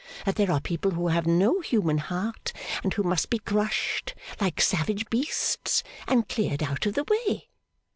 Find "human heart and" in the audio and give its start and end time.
1.61-2.91